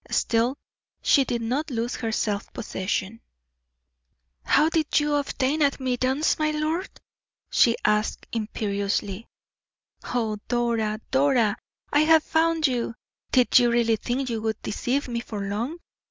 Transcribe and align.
Still 0.09 0.57
she 1.03 1.25
did 1.25 1.43
not 1.43 1.69
lose 1.69 1.97
her 1.97 2.11
self 2.11 2.51
possession. 2.53 3.21
"How 4.43 4.67
did 4.67 4.99
you 4.99 5.13
obtain 5.13 5.61
admittance, 5.61 6.39
my 6.39 6.49
lord?" 6.49 6.89
she 7.51 7.75
asked, 7.85 8.25
imperiously. 8.31 9.27
"Oh, 10.05 10.39
Dora, 10.47 10.99
Dora! 11.11 11.55
I 11.93 11.99
have 11.99 12.23
found 12.23 12.65
you. 12.65 12.95
Did 13.31 13.59
you 13.59 13.71
really 13.71 13.95
think 13.97 14.27
you 14.31 14.41
would 14.41 14.59
deceive 14.63 15.07
me 15.07 15.19
for 15.19 15.39
long? 15.41 15.77